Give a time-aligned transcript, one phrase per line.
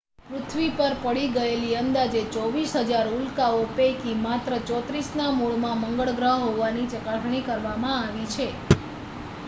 [0.27, 7.43] પૃથ્વી પર પડી ગયેલી અંદાજે 24,000 ઉલ્કાઓ પૈકી માત્ર 34ના મૂળમાં મંગળ ગ્રહ હોવાની ચકાસણી
[7.43, 8.47] કરવામાં આવી છે